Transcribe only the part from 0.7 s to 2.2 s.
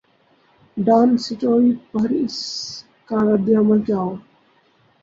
Dawn story per